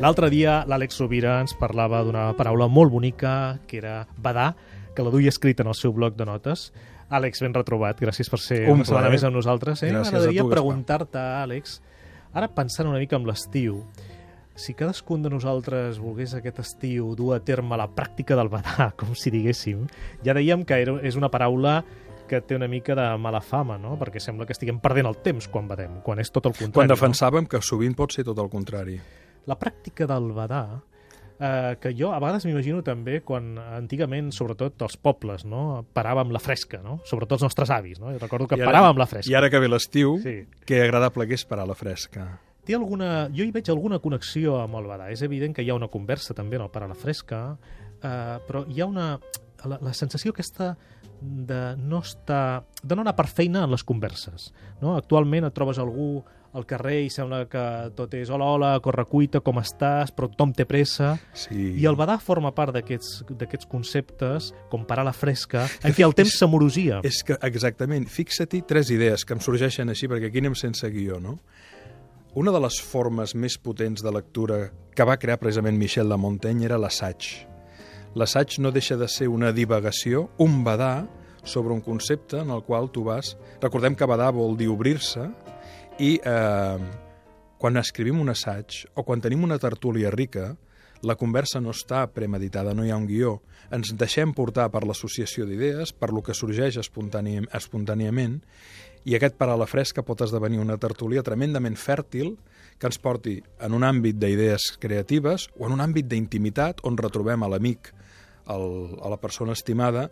L'altre 0.00 0.30
dia 0.32 0.62
l'Àlex 0.64 0.96
Rovira 0.96 1.34
ens 1.42 1.52
parlava 1.60 1.98
d'una 2.06 2.30
paraula 2.38 2.70
molt 2.72 2.88
bonica, 2.88 3.58
que 3.68 3.76
era 3.82 4.06
badar, 4.16 4.54
que 4.96 5.04
la 5.04 5.10
duia 5.12 5.28
escrita 5.28 5.60
en 5.60 5.68
el 5.68 5.76
seu 5.76 5.92
bloc 5.92 6.16
de 6.16 6.24
notes. 6.24 6.70
Àlex, 7.12 7.42
ben 7.44 7.52
retrobat. 7.52 8.00
Gràcies 8.00 8.32
per 8.32 8.40
ser 8.40 8.62
Un 8.70 8.80
una 8.80 8.88
setmana 8.88 9.10
més 9.12 9.26
amb 9.28 9.36
nosaltres. 9.36 9.82
Eh? 9.84 9.92
M'agradaria 9.92 10.46
preguntar-te, 10.48 11.20
Àlex, 11.42 11.76
ara 12.32 12.48
pensant 12.48 12.88
una 12.88 13.02
mica 13.02 13.20
en 13.20 13.28
l'estiu, 13.28 13.82
si 14.56 14.72
cadascun 14.72 15.20
de 15.20 15.34
nosaltres 15.34 16.00
volgués 16.00 16.32
aquest 16.36 16.64
estiu 16.64 17.12
dur 17.16 17.34
a 17.36 17.42
terme 17.44 17.76
la 17.76 17.90
pràctica 17.92 18.40
del 18.40 18.48
badar, 18.48 18.94
com 19.00 19.12
si 19.12 19.28
diguéssim, 19.36 19.84
ja 20.24 20.32
dèiem 20.32 20.64
que 20.64 20.80
era, 20.80 20.96
és 21.04 21.20
una 21.20 21.28
paraula 21.28 21.82
que 22.30 22.40
té 22.40 22.56
una 22.56 22.70
mica 22.72 22.96
de 22.96 23.10
mala 23.20 23.44
fama, 23.44 23.76
no? 23.76 23.98
Perquè 24.00 24.20
sembla 24.22 24.48
que 24.48 24.56
estiguem 24.56 24.80
perdent 24.80 25.12
el 25.12 25.20
temps 25.20 25.48
quan 25.52 25.68
badem, 25.68 26.00
quan 26.06 26.24
és 26.24 26.32
tot 26.32 26.46
el 26.48 26.54
contrari. 26.54 26.78
Quan 26.78 26.88
no? 26.88 26.96
defensàvem 26.96 27.50
que 27.50 27.60
sovint 27.60 27.98
pot 27.98 28.16
ser 28.16 28.24
tot 28.24 28.38
el 28.40 28.48
contrari. 28.48 29.00
La 29.46 29.56
pràctica 29.58 30.06
del 30.06 30.32
badar, 30.36 30.80
eh, 31.40 31.76
que 31.80 31.94
jo 31.96 32.12
a 32.12 32.18
vegades 32.20 32.44
m'imagino 32.44 32.82
també 32.84 33.20
quan 33.24 33.54
antigament, 33.58 34.30
sobretot 34.32 34.82
els 34.82 34.96
pobles, 35.00 35.44
no? 35.48 35.84
paràvem 35.94 36.30
la 36.34 36.38
fresca, 36.42 36.82
no? 36.84 36.98
sobretot 37.08 37.38
els 37.38 37.42
nostres 37.48 37.70
avis. 37.70 37.98
No? 38.00 38.12
Jo 38.12 38.18
recordo 38.20 38.46
que 38.46 38.56
I 38.58 38.62
ara- 38.62 38.72
paràvem 38.72 38.98
la 39.00 39.06
fresca. 39.06 39.30
I 39.32 39.34
ara 39.34 39.50
que 39.50 39.58
ve 39.58 39.68
l'estiu, 39.68 40.18
Sí. 40.22 40.46
que 40.66 40.82
agradable 40.82 41.26
que 41.26 41.34
és 41.34 41.44
parar 41.44 41.66
la 41.66 41.74
fresca. 41.74 42.38
Té 42.64 42.74
alguna... 42.76 43.28
Jo 43.32 43.42
hi 43.44 43.50
veig 43.50 43.70
alguna 43.72 43.98
connexió 43.98 44.60
amb 44.60 44.76
el 44.76 44.84
badar. 44.86 45.10
És 45.10 45.22
evident 45.22 45.54
que 45.56 45.62
hi 45.64 45.70
ha 45.70 45.74
una 45.74 45.88
conversa 45.88 46.34
també 46.34 46.56
en 46.56 46.62
el 46.62 46.70
parar 46.70 46.88
la 46.90 46.94
fresca, 46.94 47.56
eh, 48.02 48.38
però 48.46 48.66
hi 48.68 48.80
ha 48.82 48.86
una... 48.86 49.18
La, 49.64 49.76
la 49.80 49.92
sensació 49.92 50.32
aquesta 50.32 50.76
de 51.20 51.76
no 51.76 51.98
estar... 52.00 52.64
de 52.82 52.96
no 52.96 53.02
anar 53.02 53.16
per 53.16 53.26
feina 53.28 53.64
en 53.64 53.70
les 53.72 53.82
converses. 53.84 54.52
No? 54.80 54.94
Actualment 54.96 55.44
et 55.48 55.54
trobes 55.56 55.78
algú 55.80 56.22
al 56.52 56.66
carrer 56.66 57.04
i 57.04 57.10
sembla 57.12 57.44
que 57.50 57.62
tot 57.94 58.14
és 58.18 58.30
hola, 58.32 58.48
hola, 58.56 58.70
correcuita, 58.82 59.42
com 59.44 59.60
estàs, 59.60 60.10
però 60.14 60.28
tothom 60.32 60.52
té 60.56 60.66
pressa. 60.66 61.12
Sí. 61.36 61.76
I 61.78 61.86
el 61.86 61.98
badar 61.98 62.18
forma 62.22 62.50
part 62.56 62.74
d'aquests 62.74 63.68
conceptes, 63.70 64.50
com 64.72 64.86
parar 64.88 65.06
la 65.06 65.14
fresca, 65.14 65.66
en 65.86 65.94
què 65.94 66.06
el 66.06 66.16
temps 66.18 66.34
s'amorosia. 66.40 67.00
És 67.06 67.22
que, 67.26 67.38
exactament, 67.46 68.08
fixa-t'hi 68.10 68.64
tres 68.66 68.90
idees 68.90 69.24
que 69.24 69.36
em 69.36 69.42
sorgeixen 69.44 69.92
així, 69.92 70.10
perquè 70.10 70.30
aquí 70.30 70.42
anem 70.42 70.58
sense 70.58 70.90
guió, 70.90 71.20
no? 71.22 71.38
Una 72.38 72.54
de 72.54 72.60
les 72.62 72.80
formes 72.82 73.34
més 73.34 73.56
potents 73.58 74.02
de 74.06 74.10
lectura 74.14 74.68
que 74.94 75.06
va 75.06 75.18
crear 75.18 75.38
precisament 75.42 75.78
Michel 75.78 76.10
de 76.10 76.18
Montaigne 76.18 76.68
era 76.68 76.78
l'assaig. 76.78 77.30
L'assaig 78.18 78.58
no 78.62 78.70
deixa 78.74 78.98
de 78.98 79.06
ser 79.10 79.26
una 79.30 79.50
divagació, 79.54 80.28
un 80.38 80.62
badar, 80.66 81.08
sobre 81.42 81.72
un 81.72 81.80
concepte 81.80 82.38
en 82.38 82.50
el 82.50 82.62
qual 82.62 82.90
tu 82.90 83.04
vas... 83.04 83.36
Recordem 83.62 83.94
que 83.96 84.06
badar 84.06 84.32
vol 84.36 84.56
dir 84.58 84.68
obrir-se 84.68 85.28
i 86.00 86.16
eh, 86.24 86.80
quan 87.60 87.76
escrivim 87.76 88.20
un 88.22 88.32
assaig 88.32 88.86
o 88.96 89.04
quan 89.04 89.20
tenim 89.20 89.44
una 89.44 89.60
tertúlia 89.60 90.10
rica, 90.10 90.54
la 91.04 91.16
conversa 91.16 91.60
no 91.60 91.72
està 91.72 92.06
premeditada, 92.12 92.74
no 92.76 92.84
hi 92.84 92.90
ha 92.92 92.96
un 92.96 93.06
guió. 93.08 93.38
Ens 93.72 93.92
deixem 94.00 94.32
portar 94.36 94.68
per 94.72 94.82
l'associació 94.88 95.46
d'idees, 95.48 95.92
per 95.92 96.10
lo 96.12 96.24
que 96.24 96.36
sorgeix 96.36 96.76
espontàniam, 96.80 97.46
espontàniament, 97.56 98.40
i 99.08 99.16
aquest 99.16 99.40
la 99.40 99.68
fresca 99.68 100.04
pot 100.04 100.20
esdevenir 100.20 100.60
una 100.60 100.76
tertúlia 100.76 101.22
tremendament 101.24 101.76
fèrtil 101.76 102.34
que 102.78 102.88
ens 102.88 102.98
porti 102.98 103.38
en 103.60 103.72
un 103.72 103.84
àmbit 103.84 104.16
d'idees 104.16 104.76
creatives 104.80 105.48
o 105.58 105.66
en 105.66 105.72
un 105.72 105.80
àmbit 105.80 106.08
d'intimitat 106.08 106.80
on 106.84 106.96
retrobem 106.96 107.42
a 107.42 107.48
l'amic, 107.48 107.92
a 108.44 108.56
la 109.08 109.20
persona 109.20 109.52
estimada, 109.52 110.10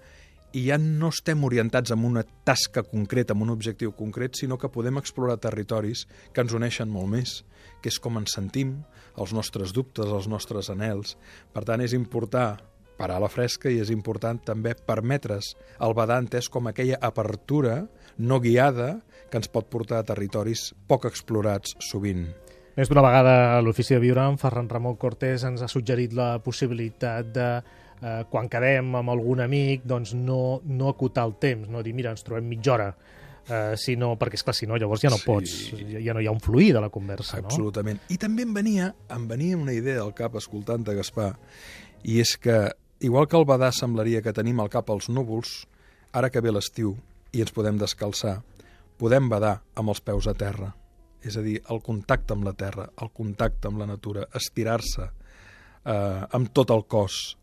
i 0.57 0.65
ja 0.69 0.79
no 0.81 1.11
estem 1.13 1.43
orientats 1.45 1.93
en 1.93 2.05
una 2.09 2.23
tasca 2.45 2.83
concreta, 2.87 3.35
en 3.35 3.45
un 3.45 3.53
objectiu 3.53 3.93
concret, 3.97 4.39
sinó 4.39 4.57
que 4.59 4.71
podem 4.73 5.01
explorar 5.01 5.37
territoris 5.43 6.07
que 6.33 6.45
ens 6.45 6.55
uneixen 6.57 6.89
molt 6.89 7.13
més, 7.13 7.35
que 7.83 7.93
és 7.93 8.01
com 8.01 8.17
ens 8.21 8.35
sentim, 8.39 8.79
els 9.19 9.35
nostres 9.37 9.75
dubtes, 9.77 10.09
els 10.09 10.29
nostres 10.31 10.71
anels. 10.73 11.17
Per 11.53 11.65
tant, 11.69 11.85
és 11.85 11.95
important 11.97 12.59
parar 12.99 13.21
a 13.21 13.23
la 13.23 13.31
fresca 13.31 13.71
i 13.71 13.79
és 13.79 13.93
important 13.95 14.41
també 14.43 14.75
permetre's 14.75 15.53
el 15.85 15.95
badar 15.95 16.19
entès 16.25 16.49
com 16.51 16.67
aquella 16.67 16.99
apertura 16.99 17.85
no 18.19 18.41
guiada 18.43 18.99
que 19.31 19.39
ens 19.39 19.51
pot 19.53 19.69
portar 19.71 20.01
a 20.01 20.07
territoris 20.09 20.73
poc 20.91 21.07
explorats 21.07 21.77
sovint. 21.91 22.27
Més 22.79 22.91
d'una 22.91 23.03
vegada 23.03 23.35
a 23.57 23.63
l'Ofici 23.63 23.97
de 23.97 24.03
Viure, 24.03 24.23
en 24.23 24.37
Ferran 24.39 24.69
Ramon 24.71 24.95
Cortés 24.99 25.43
ens 25.47 25.63
ha 25.63 25.71
suggerit 25.71 26.13
la 26.15 26.37
possibilitat 26.43 27.31
de, 27.35 27.49
eh, 28.03 28.25
quan 28.31 28.49
quedem 28.49 28.95
amb 28.99 29.11
algun 29.11 29.41
amic, 29.45 29.85
doncs 29.89 30.15
no, 30.15 30.61
no 30.65 30.89
acotar 30.93 31.25
el 31.27 31.37
temps, 31.41 31.69
no 31.69 31.83
dir, 31.83 31.95
mira, 31.95 32.11
ens 32.15 32.23
trobem 32.27 32.47
mitja 32.49 32.75
hora, 32.75 32.89
eh, 33.49 33.75
sinó, 33.81 34.13
perquè, 34.19 34.35
esclar, 34.39 34.55
si 34.55 34.67
no, 34.67 34.77
llavors 34.77 35.03
ja 35.03 35.11
no 35.11 35.17
Sí. 35.19 35.25
pots, 35.27 35.57
ja, 35.79 36.01
ja 36.05 36.15
no 36.15 36.21
hi 36.21 36.27
ha 36.27 36.35
un 36.35 36.41
fluir 36.41 36.73
de 36.75 36.81
la 36.81 36.91
conversa, 36.91 37.41
no? 37.41 37.49
Absolutament. 37.49 38.01
I 38.09 38.19
també 38.19 38.43
em 38.43 38.55
venia, 38.55 38.95
em 39.11 39.29
venia 39.29 39.57
una 39.57 39.73
idea 39.73 40.03
al 40.03 40.15
cap 40.15 40.37
escoltant-te, 40.37 40.95
Gaspar, 40.95 41.33
i 42.05 42.21
és 42.21 42.37
que, 42.37 42.71
igual 43.01 43.27
que 43.27 43.37
el 43.37 43.47
badar 43.47 43.73
semblaria 43.73 44.23
que 44.23 44.33
tenim 44.33 44.61
al 44.61 44.69
cap 44.69 44.91
els 44.91 45.09
núvols, 45.09 45.67
ara 46.13 46.31
que 46.31 46.41
ve 46.41 46.53
l'estiu 46.53 46.97
i 47.33 47.41
ens 47.41 47.53
podem 47.53 47.79
descalçar, 47.79 48.43
podem 48.99 49.29
badar 49.29 49.63
amb 49.77 49.89
els 49.91 50.01
peus 50.01 50.27
a 50.27 50.35
terra. 50.35 50.75
És 51.23 51.37
a 51.37 51.43
dir, 51.43 51.61
el 51.71 51.81
contacte 51.83 52.33
amb 52.35 52.45
la 52.45 52.53
terra, 52.53 52.89
el 53.03 53.11
contacte 53.11 53.69
amb 53.69 53.79
la 53.79 53.87
natura, 53.87 54.27
estirar-se 54.35 55.03
eh, 55.85 56.27
amb 56.31 56.53
tot 56.55 56.71
el 56.71 56.85
cos 56.87 57.38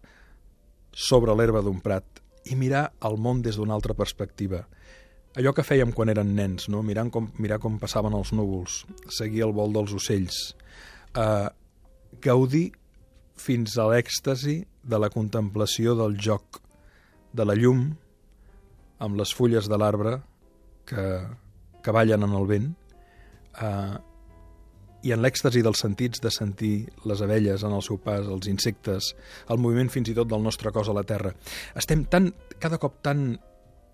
sobre 0.96 1.36
l'herba 1.36 1.62
d'un 1.62 1.82
prat 1.84 2.24
i 2.48 2.56
mirar 2.56 2.88
el 3.04 3.20
món 3.20 3.42
des 3.44 3.60
d'una 3.60 3.76
altra 3.76 3.94
perspectiva. 3.98 4.64
Allò 5.36 5.52
que 5.52 5.66
fèiem 5.68 5.92
quan 5.92 6.10
eren 6.14 6.32
nens, 6.38 6.70
no? 6.72 6.80
Mirant 6.86 7.12
com, 7.12 7.28
mirar 7.44 7.60
com 7.60 7.76
passaven 7.82 8.16
els 8.16 8.32
núvols, 8.32 8.86
seguir 9.12 9.44
el 9.44 9.52
vol 9.58 9.76
dels 9.76 9.92
ocells, 9.98 10.38
eh, 11.20 11.50
gaudir 12.24 12.70
fins 13.36 13.76
a 13.78 13.90
l'èxtasi 13.92 14.62
de 14.88 15.00
la 15.02 15.12
contemplació 15.12 15.98
del 16.00 16.16
joc, 16.16 16.62
de 17.36 17.44
la 17.44 17.58
llum, 17.60 17.90
amb 19.04 19.20
les 19.20 19.34
fulles 19.36 19.68
de 19.68 19.78
l'arbre 19.78 20.22
que, 20.88 21.06
que 21.84 21.92
ballen 21.92 22.24
en 22.24 22.36
el 22.40 22.48
vent, 22.48 22.70
eh, 23.60 23.98
i 25.06 25.14
en 25.14 25.22
l'èxtasi 25.22 25.62
dels 25.66 25.82
sentits 25.84 26.22
de 26.22 26.32
sentir 26.34 26.74
les 27.06 27.22
abelles 27.22 27.64
en 27.64 27.74
el 27.78 27.84
seu 27.86 28.00
pas, 28.02 28.26
els 28.26 28.50
insectes, 28.50 29.12
el 29.54 29.62
moviment 29.62 29.92
fins 29.94 30.10
i 30.10 30.16
tot 30.18 30.30
del 30.32 30.44
nostre 30.44 30.72
cos 30.74 30.90
a 30.90 30.96
la 30.98 31.06
terra. 31.06 31.36
Estem 31.78 32.08
tan, 32.10 32.32
cada 32.60 32.80
cop 32.82 32.98
tan 33.06 33.36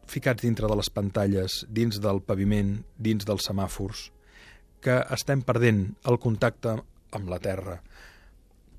ficats 0.08 0.44
dintre 0.44 0.70
de 0.72 0.78
les 0.80 0.90
pantalles, 0.90 1.62
dins 1.68 2.00
del 2.04 2.24
paviment, 2.24 2.78
dins 2.98 3.28
dels 3.28 3.48
semàfors, 3.48 4.08
que 4.82 5.02
estem 5.14 5.44
perdent 5.46 5.84
el 6.10 6.20
contacte 6.20 6.78
amb 7.12 7.32
la 7.32 7.40
terra. 7.44 7.78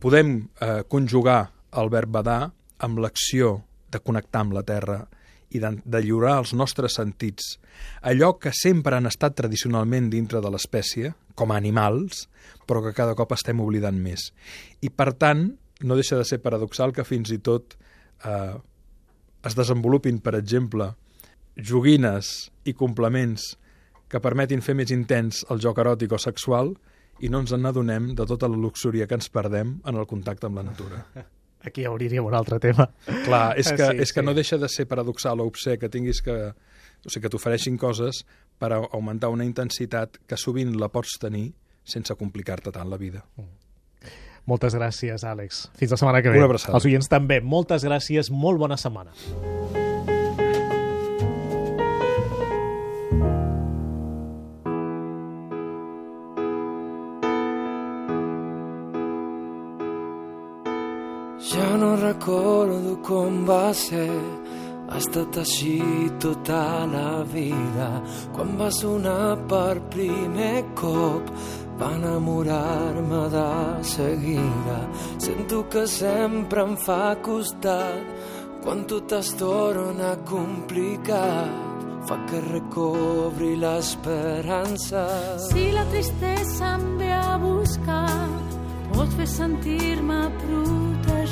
Podem 0.02 0.34
eh, 0.40 0.82
conjugar 0.88 1.42
el 1.78 1.92
verb 1.92 2.10
badar 2.16 2.40
amb 2.82 2.98
l'acció 3.04 3.58
de 3.92 4.00
connectar 4.00 4.42
amb 4.42 4.56
la 4.56 4.64
terra 4.66 5.02
i 5.52 5.60
de, 5.62 5.74
de 5.84 6.00
lliurar 6.04 6.38
els 6.42 6.52
nostres 6.56 6.96
sentits. 6.98 7.56
Allò 8.08 8.34
que 8.40 8.52
sempre 8.56 8.96
han 8.96 9.08
estat 9.10 9.36
tradicionalment 9.38 10.10
dintre 10.12 10.42
de 10.44 10.52
l'espècie, 10.52 11.12
com 11.34 11.52
a 11.52 11.58
animals, 11.60 12.26
però 12.66 12.82
que 12.84 12.94
cada 12.96 13.16
cop 13.18 13.32
estem 13.36 13.60
oblidant 13.64 13.98
més. 14.00 14.30
I, 14.80 14.90
per 14.90 15.12
tant, 15.20 15.48
no 15.82 15.98
deixa 15.98 16.18
de 16.18 16.26
ser 16.28 16.42
paradoxal 16.42 16.94
que 16.94 17.06
fins 17.08 17.32
i 17.34 17.40
tot 17.42 17.76
eh, 18.24 18.54
es 19.42 19.58
desenvolupin, 19.58 20.20
per 20.22 20.36
exemple, 20.38 20.92
joguines 21.56 22.50
i 22.64 22.76
complements 22.78 23.52
que 24.12 24.20
permetin 24.22 24.62
fer 24.64 24.76
més 24.78 24.92
intens 24.94 25.42
el 25.52 25.60
joc 25.64 25.80
eròtic 25.82 26.12
o 26.12 26.20
sexual 26.20 26.74
i 27.22 27.30
no 27.32 27.42
ens 27.42 27.52
n'adonem 27.56 28.12
de 28.18 28.26
tota 28.28 28.48
la 28.50 28.58
luxúria 28.60 29.06
que 29.08 29.18
ens 29.18 29.30
perdem 29.32 29.78
en 29.84 30.00
el 30.00 30.08
contacte 30.10 30.48
amb 30.48 30.60
la 30.60 30.68
natura. 30.70 31.04
Aquí 31.64 31.86
obriríem 31.86 32.24
un 32.26 32.34
altre 32.34 32.58
tema. 32.58 32.88
Clar, 33.24 33.54
és 33.58 33.70
que, 33.70 33.86
Sí, 33.92 33.98
és 34.02 34.12
que 34.12 34.20
sí. 34.20 34.26
no 34.26 34.34
deixa 34.34 34.58
de 34.58 34.68
ser 34.68 34.86
paradoxal 34.90 35.40
o 35.40 35.46
obsè 35.46 35.78
que 35.78 35.88
tinguis 35.88 36.22
que... 36.22 36.52
O 37.02 37.10
sigui, 37.10 37.24
que 37.24 37.30
t'ofereixin 37.34 37.76
coses 37.78 38.20
per 38.62 38.72
augmentar 38.76 39.30
una 39.34 39.44
intensitat 39.44 40.20
que 40.26 40.36
sovint 40.38 40.76
la 40.78 40.86
pots 40.88 41.16
tenir 41.18 41.48
sense 41.82 42.14
complicar-te 42.14 42.70
tant 42.70 42.90
la 42.90 42.96
vida. 42.98 43.24
Moltes 44.46 44.74
gràcies, 44.74 45.22
Àlex. 45.26 45.68
Fins 45.78 45.90
la 45.94 45.98
setmana 45.98 46.22
que 46.22 46.30
ve. 46.30 46.38
Una 46.38 46.46
abraçada. 46.50 46.74
Els 46.78 46.86
oients 46.86 47.10
també. 47.10 47.40
Moltes 47.42 47.82
gràcies. 47.86 48.30
Molt 48.30 48.58
bona 48.62 48.78
setmana. 48.78 49.14
Ja 61.42 61.76
no 61.76 61.96
recordo 61.96 63.00
com 63.02 63.40
va 63.48 63.72
ser, 63.74 64.14
ha 64.86 64.98
estat 65.00 65.40
així 65.42 65.80
tota 66.22 66.86
la 66.86 67.24
vida. 67.26 67.88
Quan 68.36 68.52
va 68.60 68.68
sonar 68.70 69.34
per 69.50 69.80
primer 69.90 70.62
cop, 70.78 71.32
va 71.80 71.88
enamorar-me 71.96 73.24
de 73.34 73.48
seguida. 73.94 74.78
Sento 75.18 75.64
que 75.72 75.82
sempre 75.90 76.62
em 76.62 76.76
fa 76.76 77.16
costat, 77.26 78.14
quan 78.62 78.86
tot 78.86 79.18
es 79.18 79.34
torna 79.42 80.14
complicat. 80.30 81.58
Fa 82.06 82.20
que 82.30 82.38
recobri 82.46 83.56
l'esperança. 83.58 85.04
Si 85.50 85.70
la 85.74 85.84
tristesa 85.90 86.76
em 86.78 86.88
ve 87.02 87.12
a 87.18 87.36
buscar 87.42 88.52
vols 88.92 89.14
fer 89.16 89.28
sentir-me 89.28 90.20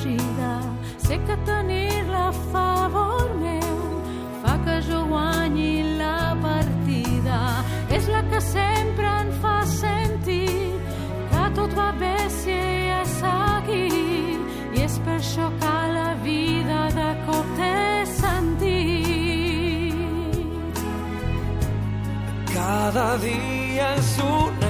protegida. 0.01 0.61
Sé 0.99 1.19
que 1.19 1.37
tenir-la 1.45 2.33
favor 2.53 3.35
meu 3.37 4.03
fa 4.43 4.59
que 4.65 4.81
jo 4.83 5.05
guanyi 5.07 5.97
la 5.99 6.37
partida. 6.41 7.65
És 7.91 8.09
la 8.09 8.23
que 8.31 8.41
sempre 8.41 9.07
em 9.07 9.33
fa 9.43 9.67
sentir 9.67 10.73
que 11.31 11.51
tot 11.55 11.75
va 11.75 11.93
bé 11.93 12.17
si 12.29 12.51
ella 12.51 13.03
és 13.03 13.09
seguit. 13.21 14.41
I 14.75 14.85
és 14.85 14.99
per 15.05 15.19
això 15.19 15.51
que 15.61 15.77
la 15.95 16.15
vida 16.25 16.89
de 16.95 17.11
cop 17.27 17.47
té 17.57 18.07
sentit. 18.07 18.79
Cada 22.55 23.17
dia 23.19 23.95
és 23.97 24.19
una 24.23 24.70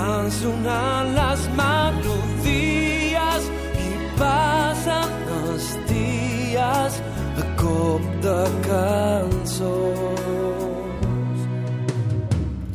van 0.00 0.30
sonant 0.32 1.08
les 1.16 1.42
melodies 1.58 3.48
i 3.84 3.88
passen 4.20 5.10
els 5.38 5.66
dies 5.90 6.94
a 7.42 7.44
cop 7.60 8.02
de 8.24 8.40
cançons. 8.68 9.80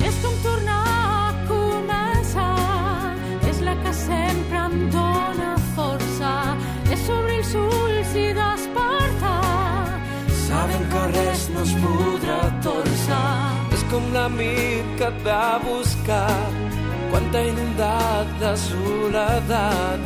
És 0.08 0.16
com 0.22 0.34
tornar 0.44 0.84
a 0.98 1.32
començar, 1.50 2.60
és 3.50 3.58
la 3.68 3.74
que 3.82 3.92
sempre 4.02 4.58
em 4.68 4.76
dóna 4.98 5.50
força, 5.78 6.34
és 6.94 7.02
obrir 7.18 7.40
els 7.42 7.52
ulls 7.64 8.10
i 8.26 8.28
despertar, 8.42 9.42
Sabem 10.46 10.82
que 10.92 11.02
res 11.16 11.42
no 11.54 11.60
es 11.66 11.72
podrà 11.82 12.42
torçar. 12.68 13.32
És 13.74 13.82
com 13.90 14.04
l'amic 14.14 14.94
que 15.00 15.08
et 15.10 15.18
va 15.26 15.46
buscar 15.64 16.65
quan 17.16 17.30
t'ha 17.32 17.42
inundat 17.48 18.28
de 18.40 18.50
soledat 18.60 20.00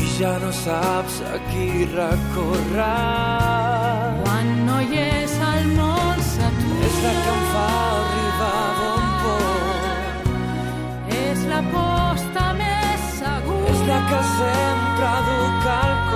i 0.00 0.04
ja 0.16 0.30
no 0.40 0.50
saps 0.64 1.16
a 1.32 1.36
qui 1.48 1.84
recórrer. 1.92 2.86
quan 4.22 4.48
no 4.68 4.78
hi 4.88 5.02
és 5.02 5.34
el 5.50 5.68
món 5.76 6.16
s'atura. 6.32 6.80
És 6.88 6.96
la 7.04 7.12
que 7.24 7.34
em 7.36 7.44
fa 7.52 7.68
arribar 8.00 8.64
bon 8.80 9.04
port. 9.22 10.26
És 11.28 11.46
la 11.52 11.62
posta 11.76 12.44
més 12.64 13.00
segura. 13.20 13.72
És 13.74 13.80
la 13.92 14.00
que 14.10 14.20
sempre 14.36 15.10
duc 15.28 15.72
al 15.80 15.94
cor. 16.08 16.15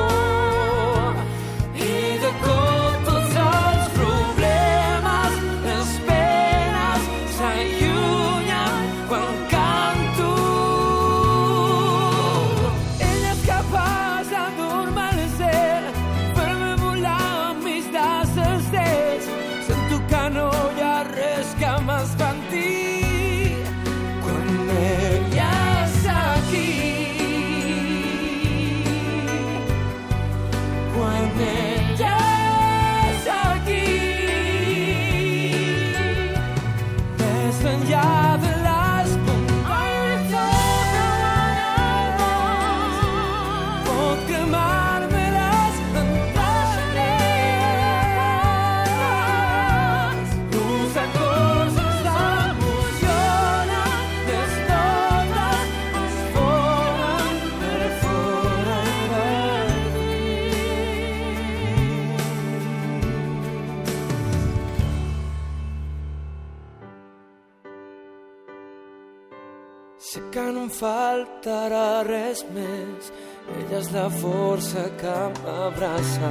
Sé 70.00 70.20
que 70.32 70.40
no 70.40 70.62
em 70.64 70.70
faltarà 70.72 72.00
res 72.06 72.40
més, 72.54 73.10
ella 73.52 73.80
és 73.82 73.90
la 73.92 74.06
força 74.14 74.86
que 75.02 75.16
m'abraça, 75.42 76.30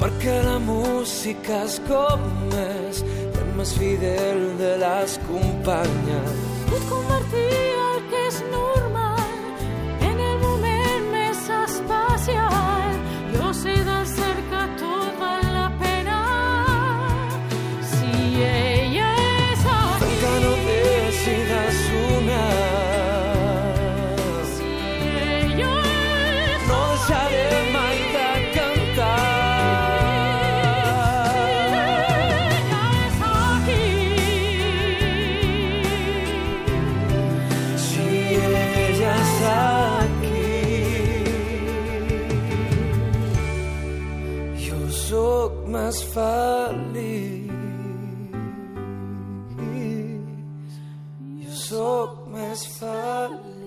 perquè 0.00 0.38
la 0.46 0.56
música 0.64 1.58
és 1.66 1.76
com 1.84 2.24
és, 2.62 3.02
el 3.28 3.52
més 3.58 3.74
fidel 3.76 4.40
de 4.62 4.72
les 4.86 5.18
companyes. 5.28 6.40
Puc 6.72 6.88
convertir 6.94 7.79
jo 44.90 44.96
sóc 44.96 45.52
més 45.70 46.02
feliç. 46.10 47.50
Jo 51.44 51.54
sóc 51.62 52.26
més 52.34 52.66
feliç. 52.80 53.59